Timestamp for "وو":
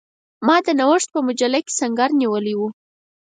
2.57-2.67